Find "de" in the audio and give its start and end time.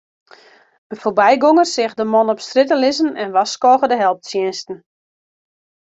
1.99-2.05, 3.89-3.97